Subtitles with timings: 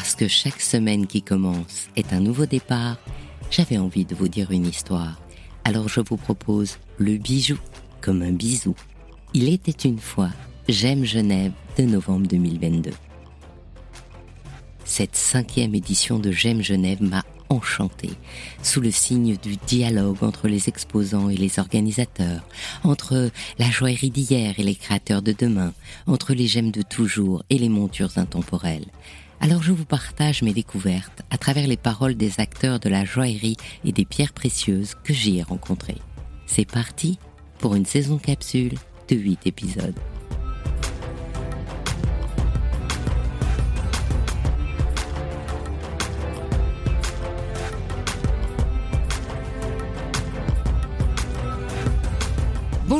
[0.00, 2.96] Parce que chaque semaine qui commence est un nouveau départ,
[3.50, 5.20] j'avais envie de vous dire une histoire.
[5.64, 7.58] Alors je vous propose le bijou
[8.00, 8.74] comme un bisou.
[9.34, 10.30] Il était une fois
[10.70, 12.92] J'aime Genève de novembre 2022.
[14.86, 18.08] Cette cinquième édition de J'aime Genève m'a enchanté,
[18.62, 22.40] sous le signe du dialogue entre les exposants et les organisateurs,
[22.84, 25.74] entre la joaillerie d'hier et les créateurs de demain,
[26.06, 28.86] entre les gemmes de toujours et les montures intemporelles.
[29.42, 33.56] Alors je vous partage mes découvertes à travers les paroles des acteurs de la joaillerie
[33.86, 36.02] et des pierres précieuses que j'y ai rencontrées.
[36.46, 37.18] C'est parti
[37.58, 38.74] pour une saison capsule
[39.08, 39.98] de 8 épisodes.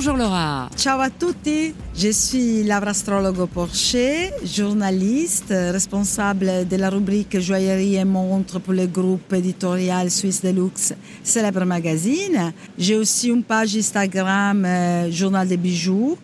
[0.02, 0.70] Bonjour Laura.
[0.78, 8.04] Ciao à tutti, je suis Laura Astrologo Porcher, journaliste, responsable de la rubrique joaillerie et
[8.07, 12.51] montre pour le groupe éditorial Suisse Deluxe Célèbre Magazine.
[12.79, 16.16] J'ai aussi une page Instagram euh, Journal des bijoux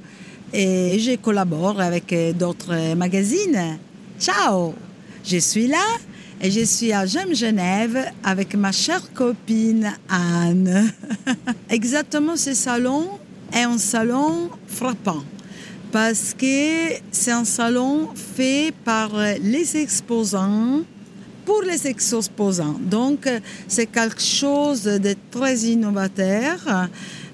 [0.54, 3.76] et je collabore avec euh, d'autres magazines.
[4.18, 4.72] Ciao,
[5.22, 5.86] je suis là
[6.40, 10.90] et je suis à Gem Genève avec ma chère copine Anne.
[11.68, 13.06] Exactement ce salon
[13.52, 15.22] est un salon frappant
[15.92, 19.10] parce que c'est un salon fait par
[19.42, 20.82] les exposants
[21.46, 22.76] pour les exposants.
[22.80, 23.30] Donc,
[23.68, 26.56] c'est quelque chose de très innovateur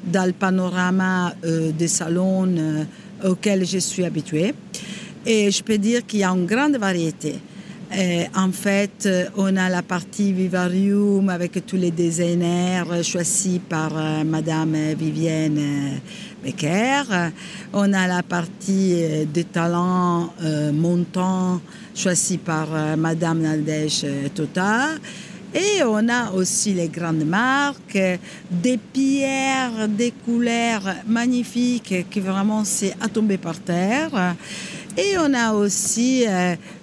[0.05, 2.85] dans le panorama euh, des salons euh,
[3.25, 4.55] auxquels je suis habituée.
[5.25, 7.37] Et je peux dire qu'il y a une grande variété.
[7.95, 14.25] Et en fait, on a la partie Vivarium avec tous les designers choisis par euh,
[14.25, 15.99] Madame Vivienne euh,
[16.43, 17.03] Becker.
[17.75, 20.33] On a la partie euh, des talents
[20.73, 21.61] montants
[21.95, 24.89] choisis par Madame Nadège Tota.
[25.55, 27.99] Et on a aussi les grandes marques,
[28.51, 34.35] des pierres, des couleurs magnifiques qui vraiment c'est à tomber par terre.
[34.97, 36.25] Et on a aussi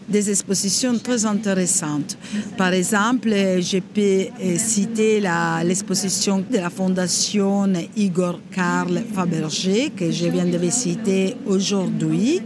[0.10, 2.18] des expositions très intéressantes.
[2.58, 4.02] Par exemple, je peux
[4.44, 5.22] euh, citer
[5.64, 12.42] l'exposition de la Fondation Igor Karl Fabergé, que je viens de citer aujourd'hui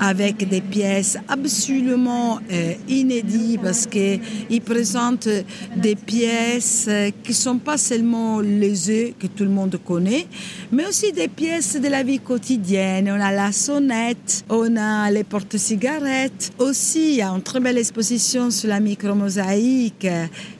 [0.00, 4.20] avec des pièces absolument euh, inédites parce qu'il
[4.64, 5.28] présente
[5.76, 6.88] des pièces
[7.22, 10.26] qui ne sont pas seulement les œufs que tout le monde connaît,
[10.72, 13.10] mais aussi des pièces de la vie quotidienne.
[13.10, 16.52] On a la sonnette, on a les porte-cigarettes.
[16.58, 20.06] Aussi, il y a une très belle exposition sur la micromosaïque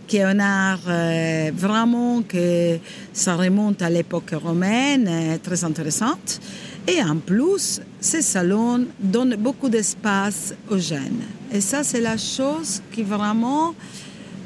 [0.06, 2.78] qui est un art euh, vraiment que
[3.12, 6.40] ça remonte à l'époque romaine, euh, très intéressante.
[6.86, 11.22] Et en plus, ces salons donnent beaucoup d'espace aux jeunes.
[11.50, 13.74] Et ça, c'est la chose qui vraiment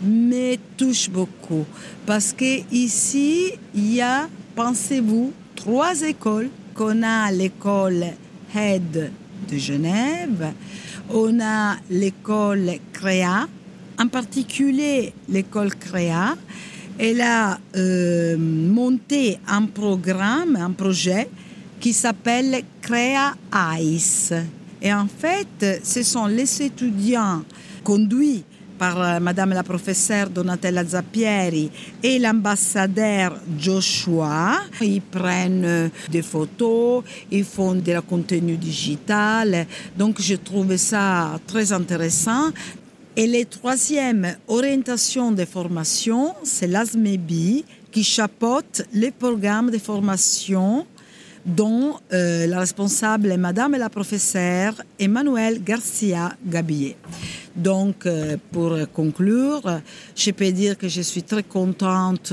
[0.00, 1.64] me touche beaucoup.
[2.06, 6.50] Parce qu'ici, il y a, pensez-vous, trois écoles.
[6.72, 8.04] Qu'on a l'école
[8.54, 9.10] Head
[9.50, 10.52] de Genève,
[11.10, 13.48] on a l'école CREA,
[13.98, 16.36] en particulier l'école CREA.
[17.00, 21.28] Elle a euh, monté un programme, un projet
[21.80, 23.34] qui s'appelle Crea
[23.80, 24.34] ICE.
[24.80, 27.42] Et en fait, ce sont les étudiants
[27.82, 28.44] conduits
[28.78, 31.70] par euh, Madame la professeure Donatella Zappieri
[32.02, 34.60] et l'ambassadeur Joshua.
[34.80, 39.66] Ils prennent des photos, ils font du contenu digital.
[39.96, 42.50] Donc, je trouve ça très intéressant.
[43.16, 50.86] Et la troisième orientation de formation, c'est l'ASMEBI qui chapeaute les programmes de formation
[51.48, 56.96] dont euh, la responsable est Madame la professeure Emmanuelle Garcia Gabillet.
[57.56, 59.80] Donc, euh, pour conclure,
[60.14, 62.32] je peux dire que je suis très contente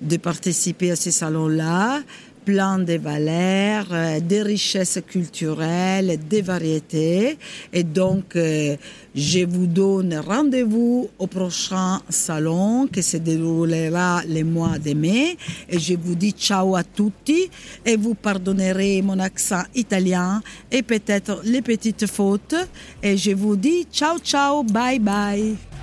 [0.00, 2.00] de participer à ce salon-là
[2.44, 7.38] plein de valeurs, euh, des richesses culturelles, des variétés.
[7.72, 8.76] Et donc, euh,
[9.14, 15.36] je vous donne rendez-vous au prochain salon qui se déroulera le mois de mai.
[15.68, 17.50] Et je vous dis ciao à tutti
[17.84, 22.56] et vous pardonnerez mon accent italien et peut-être les petites fautes.
[23.02, 25.73] Et je vous dis ciao ciao, bye bye.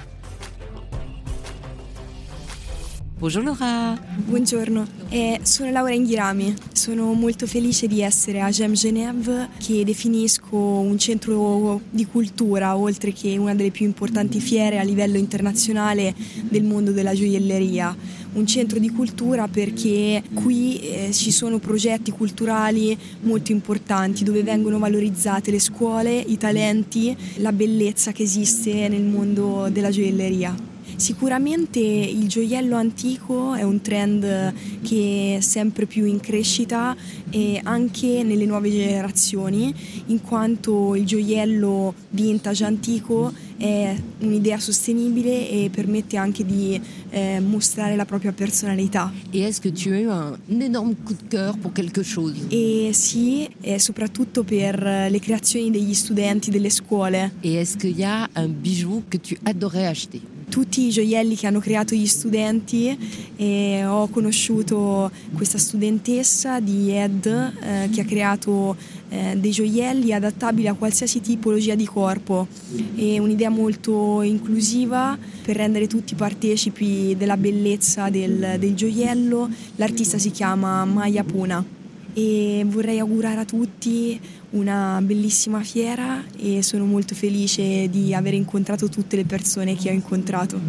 [3.22, 3.96] Bonjour Laura.
[4.16, 6.56] Buongiorno, eh, sono Laura Inghirami.
[6.74, 13.14] Sono molto felice di essere a Gem Genève che definisco un centro di cultura oltre
[13.14, 16.16] che una delle più importanti fiere a livello internazionale
[16.50, 17.96] del mondo della gioielleria
[18.34, 24.80] un centro di cultura perché qui eh, ci sono progetti culturali molto importanti dove vengono
[24.80, 30.71] valorizzate le scuole, i talenti, la bellezza che esiste nel mondo della gioielleria.
[31.02, 34.54] Sicuramente il gioiello antico è un trend
[34.84, 36.96] che è sempre più in crescita
[37.32, 39.74] e anche nelle nuove generazioni,
[40.06, 47.96] in quanto il gioiello vintage antico è un'idea sostenibile e permette anche di eh, mostrare
[47.96, 49.12] la propria personalità.
[49.32, 52.36] E est-ce que tu as eu un, un énorme coup de cœur pour quelque chose
[52.50, 57.32] E sì, e soprattutto per le creazioni degli studenti delle scuole.
[57.42, 60.22] Et est-ce qu'il y a un bijou que tu adorais acheter
[60.52, 62.98] tutti i gioielli che hanno creato gli studenti
[63.38, 68.76] e ho conosciuto questa studentessa di ED eh, che ha creato
[69.08, 72.48] eh, dei gioielli adattabili a qualsiasi tipologia di corpo
[72.96, 79.50] e un'idea molto inclusiva per rendere tutti partecipi della bellezza del, del gioiello.
[79.78, 81.80] L'artista si chiama Maya Puna
[82.14, 84.20] e vorrei augurare a tutti
[84.52, 89.94] una bellissima fiera e sono molto felice di aver incontrato tutte le persone che ho
[89.94, 90.60] incontrato.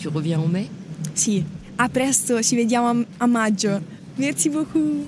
[0.00, 0.68] Tu reviens en mai?
[1.12, 1.42] Sì,
[1.76, 3.80] a presto, ci vediamo a, maggio.
[4.16, 5.06] Merci beaucoup.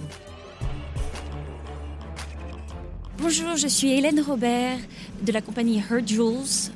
[3.19, 4.79] Bonjour, je suis Hélène Robert
[5.23, 6.71] de la compagnie Her Jewels.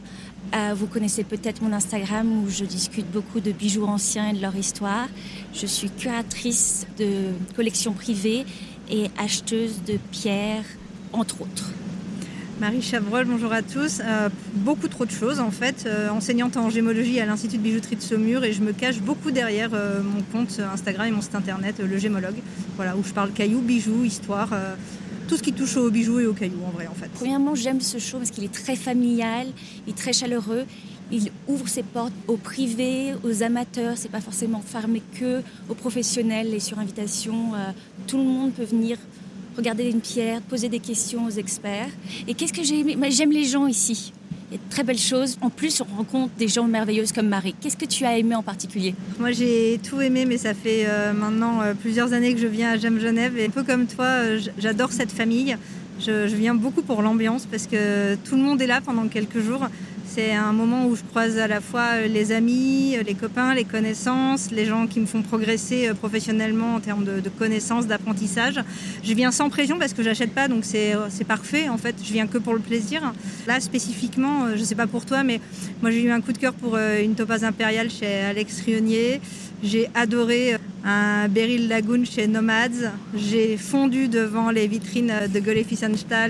[0.55, 4.41] Euh, vous connaissez peut-être mon Instagram où je discute beaucoup de bijoux anciens et de
[4.41, 5.09] leur histoire.
[5.53, 8.45] Je suis curatrice de collections privées
[8.91, 10.65] et acheteuse de pierres,
[11.13, 11.73] entre autres.
[12.59, 14.01] Marie Chavrol, bonjour à tous.
[14.03, 15.85] Euh, beaucoup trop de choses en fait.
[15.87, 19.31] Euh, enseignante en gémologie à l'Institut de bijouterie de Saumur et je me cache beaucoup
[19.31, 22.37] derrière euh, mon compte Instagram et mon site internet, le Gémologue,
[22.77, 24.49] voilà, où je parle cailloux, bijoux, histoire,
[25.29, 27.11] tout ce qui touche aux bijoux et aux cailloux en vrai en fait.
[27.13, 29.49] Premièrement, j'aime ce show parce qu'il est très familial,
[29.87, 30.65] il est très chaleureux.
[31.13, 33.95] Il ouvre ses portes aux privés, aux amateurs.
[33.97, 37.53] C'est pas forcément fermé que aux professionnels et sur invitation.
[38.07, 38.99] tout le monde peut venir
[39.57, 41.89] regarder une pierre, poser des questions aux experts.
[42.29, 42.97] Et qu'est-ce que j'ai aimé?
[43.11, 44.13] J'aime les gens ici.
[44.51, 45.37] Il y a de très belles choses.
[45.41, 47.55] En plus, on rencontre des gens merveilleuses comme Marie.
[47.61, 48.95] Qu'est-ce que tu as aimé en particulier?
[49.19, 52.73] Moi, j'ai tout aimé, mais ça fait euh, maintenant euh, plusieurs années que je viens
[52.73, 53.37] à J'aime Genève.
[53.39, 55.57] Et un peu comme toi, euh, j'adore cette famille.
[55.99, 59.67] Je, viens beaucoup pour l'ambiance parce que tout le monde est là pendant quelques jours.
[60.17, 63.53] C'est un moment où je croise à la fois euh, les amis, euh, les copains,
[63.53, 68.59] les connaissances, les gens qui me font progresser euh, professionnellement en termes de, connaissances, d'apprentissage.
[69.03, 70.97] Je viens sans pression parce que j'achète pas, donc c'est
[71.29, 71.97] parfait en fait.
[72.03, 73.13] Je viens que pour le plaisir.
[73.47, 75.39] Là spécifiquement, je sais pas pour toi, mais
[75.83, 79.21] moi j'ai eu un coup de cœur pour une topaz impériale chez Alex Rionnier.
[79.63, 82.91] J'ai adoré un Beryl Lagoon chez Nomads.
[83.15, 85.79] J'ai fondu devant les vitrines de Golefi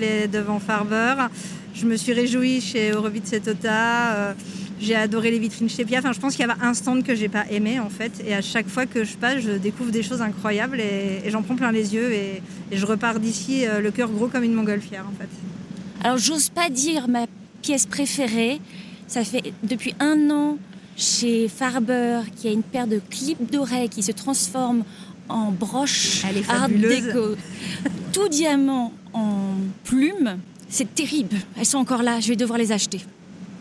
[0.03, 1.29] et devant Farber.
[1.77, 4.15] Je me suis réjouie chez Horowitz et Tota.
[4.15, 4.33] Euh,
[4.81, 5.99] j'ai adoré les vitrines chez Pia.
[5.99, 8.13] Enfin, je pense qu'il y avait un stand que j'ai pas aimé en fait.
[8.27, 11.55] Et à chaque fois que je passe, je découvre des choses incroyables et, j'en prends
[11.55, 12.43] plein les yeux et,
[12.73, 15.29] je repars d'ici euh, le cœur gros comme une montgolfière en fait.
[16.03, 17.27] Alors, j'ose pas dire ma
[17.61, 18.59] pièce préférée.
[19.07, 20.57] Ça fait depuis un an
[20.97, 24.85] chez Farber qui a une paire de clips d'oreilles qui se transforment
[25.29, 27.37] en broche art déco,
[28.15, 30.39] tout diamant en plumes.
[30.69, 31.37] C'est terrible.
[31.59, 32.21] Elles sont encore là.
[32.21, 33.01] Je vais devoir les acheter.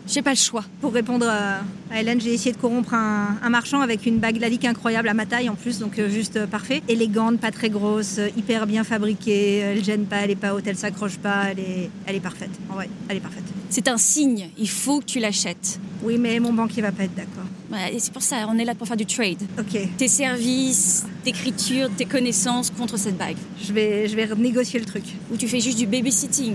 [0.08, 0.64] J'ai pas le choix.
[0.80, 5.08] Pour répondre à Hélène, j'ai essayé de corrompre un, marchand avec une bague lalique incroyable
[5.08, 6.82] à ma taille en plus, donc euh, juste euh, parfait.
[6.88, 9.58] Élégante, pas très grosse, euh, hyper bien fabriquée.
[9.58, 12.50] Elle gêne pas, elle est pas haute, elle s'accroche pas, elle est, elle est parfaite.
[12.70, 13.42] En vrai, elle est parfaite.
[13.68, 14.48] C'est un signe.
[14.58, 15.80] Il faut que tu l'achètes.
[16.04, 17.46] Oui, mais mon banquier va pas être d'accord.
[17.98, 19.42] c'est pour ça, on est là pour faire du trade.
[19.58, 19.76] Ok.
[19.96, 23.36] Tes services, d'écriture, tes connaissances contre cette bague.
[23.60, 25.04] Je vais, je vais négocier le truc.
[25.32, 26.54] Ou tu fais juste du babysitting.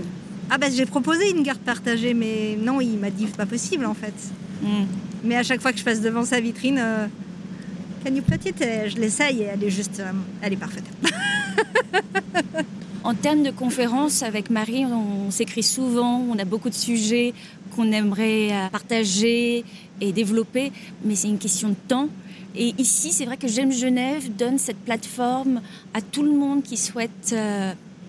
[0.54, 3.94] Ah bah j'ai proposé une garde partagée, mais non, il m'a dit pas possible en
[3.94, 4.12] fait.
[4.60, 4.84] Hmm.
[5.24, 7.06] Mais à chaque fois que je passe devant sa vitrine, euh,
[8.04, 10.84] can you je l'essaye et elle est juste, euh, elle est parfaite.
[13.02, 17.32] en termes de conférences avec Marie, on, s'écrit souvent, on a beaucoup de sujets
[17.74, 19.64] qu'on aimerait euh, partager
[20.02, 20.70] et développer,
[21.02, 22.10] mais c'est une question de temps.
[22.54, 25.62] Et ici, c'est vrai que J'aime Genève donne cette plateforme
[25.94, 27.34] à tout le monde qui souhaite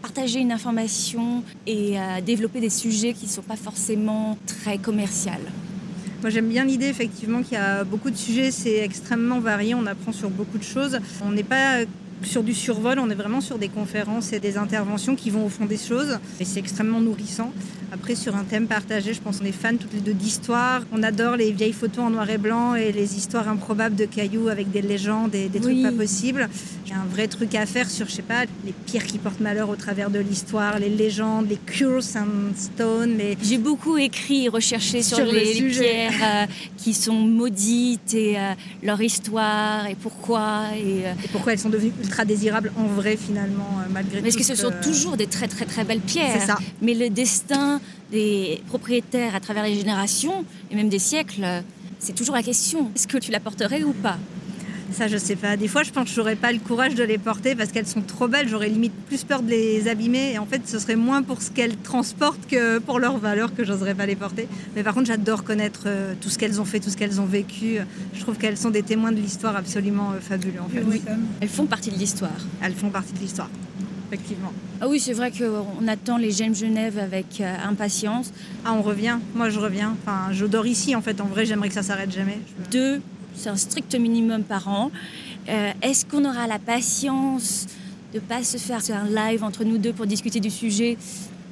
[0.03, 5.31] partager une information et euh, développer des sujets qui ne sont pas forcément très commerciaux.
[6.21, 9.85] Moi j'aime bien l'idée effectivement qu'il y a beaucoup de sujets, c'est extrêmement varié, on
[9.85, 10.99] apprend sur beaucoup de choses.
[11.25, 11.85] On n'est pas
[12.25, 15.49] sur du survol, on est vraiment sur des conférences et des interventions qui vont au
[15.49, 16.19] fond des choses.
[16.39, 17.51] Et c'est extrêmement nourrissant.
[17.93, 20.81] Après, sur un thème partagé, je pense qu'on est fans toutes les deux d'histoire.
[20.91, 24.47] On adore les vieilles photos en noir et blanc et les histoires improbables de cailloux
[24.47, 26.49] avec des légendes et des trucs pas possibles.
[26.85, 29.19] Il y a un vrai truc à faire sur, je sais pas, les pierres qui
[29.19, 33.17] portent malheur au travers de l'histoire, les légendes, les curse and stone.
[33.17, 33.37] Les...
[33.43, 36.45] J'ai beaucoup écrit et recherché sur, les, pierres euh,
[36.77, 40.63] qui sont maudites et euh, leur histoire et pourquoi.
[40.75, 44.23] Et, euh, et, pourquoi elles sont devenues ultra désirables en vrai finalement, malgré tout.
[44.23, 46.37] Parce que ce sont toujours des très très très belles pierres.
[46.39, 46.57] C'est ça.
[46.81, 51.45] Mais le destin des propriétaires à travers les générations et même des siècles,
[51.99, 52.91] c'est toujours la question.
[52.95, 54.17] Est-ce que tu la porterais ou pas?
[54.93, 55.57] Ça, je sais pas.
[55.57, 58.01] Des fois, je pense que j'aurais pas le courage de les porter parce qu'elles sont
[58.01, 58.47] trop belles.
[58.47, 60.33] J'aurais limite plus peur de les abîmer.
[60.33, 63.63] Et en fait, ce serait moins pour ce qu'elles transportent que pour leur valeur que
[63.63, 64.47] j'oserais pas les porter.
[64.75, 67.25] Mais par contre, j'adore connaître euh, tout ce qu'elles ont fait, tout ce qu'elles ont
[67.25, 67.77] vécu.
[68.13, 70.61] Je trouve qu'elles sont des témoins de l'histoire absolument euh, fabuleux.
[70.61, 70.83] En fait.
[70.87, 71.01] Oui,
[71.41, 72.31] elles font partie de l'histoire.
[72.61, 73.49] Elles font partie de l'histoire.
[74.07, 74.53] Effectivement.
[74.79, 78.31] Ah oui, c'est vrai qu'on attend les Gemmes Genève avec euh, impatience.
[78.63, 79.17] Ah, on revient.
[79.33, 79.95] Moi, je reviens.
[80.01, 81.19] Enfin, je dors ici, en fait.
[81.19, 82.39] En vrai, j'aimerais que ça s'arrête jamais.
[82.69, 83.01] Deux
[83.35, 84.91] c'est un strict minimum par an.
[85.49, 87.67] Euh, est-ce qu'on aura la patience
[88.13, 90.97] de ne pas se faire un live entre nous deux pour discuter du sujet?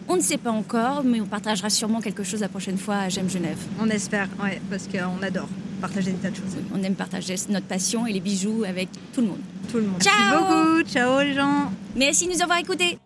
[0.07, 3.09] On ne sait pas encore, mais on partagera sûrement quelque chose la prochaine fois à
[3.09, 3.57] J'aime Genève.
[3.79, 5.47] On espère, ouais, parce qu'on adore
[5.81, 6.57] partager des tas de choses.
[6.73, 9.39] On aime partager notre passion et les bijoux avec tout le monde.
[9.71, 10.01] Tout le monde.
[10.01, 10.83] Ciao Merci beaucoup.
[10.89, 11.71] Ciao les gens.
[11.95, 12.99] Merci de nous avoir écoutés.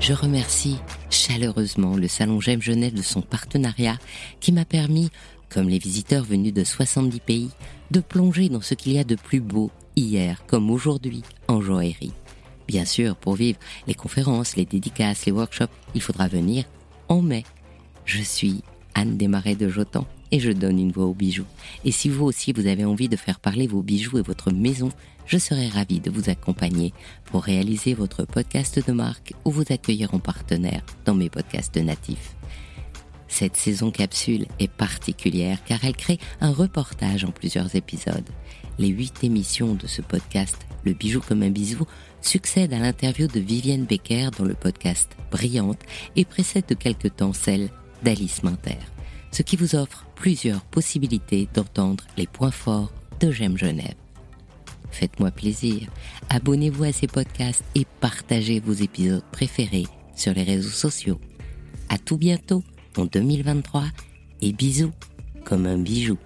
[0.00, 0.76] Je remercie
[1.20, 3.98] chaleureusement le Salon J'aime Genève de son partenariat
[4.40, 5.10] qui m'a permis,
[5.50, 7.50] comme les visiteurs venus de 70 pays,
[7.90, 12.14] de plonger dans ce qu'il y a de plus beau hier comme aujourd'hui en joaillerie.
[12.66, 16.64] Bien sûr, pour vivre les conférences, les dédicaces, les workshops, il faudra venir
[17.08, 17.44] en mai.
[18.06, 18.62] Je suis
[18.94, 21.46] Anne Desmarais de Jotan et je donne une voix aux bijoux.
[21.84, 24.90] Et si vous aussi vous avez envie de faire parler vos bijoux et votre maison,
[25.26, 26.92] je serai ravie de vous accompagner
[27.26, 32.34] pour réaliser votre podcast de marque ou vous accueillir en partenaire dans mes podcasts natifs.
[33.28, 38.28] Cette saison capsule est particulière car elle crée un reportage en plusieurs épisodes.
[38.78, 41.86] Les huit émissions de ce podcast, Le bijou comme un bisou,
[42.22, 45.80] succèdent à l'interview de Vivienne Becker dans le podcast Brillante
[46.16, 47.68] et précèdent de quelque temps celle
[48.02, 48.78] d'Alice Minter,
[49.30, 53.94] ce qui vous offre plusieurs possibilités d'entendre les points forts de J'aime Genève.
[54.90, 55.88] Faites-moi plaisir,
[56.28, 61.20] abonnez-vous à ces podcasts et partagez vos épisodes préférés sur les réseaux sociaux.
[61.88, 62.62] À tout bientôt
[62.96, 63.84] en 2023
[64.42, 64.92] et bisous
[65.44, 66.18] comme un bijou.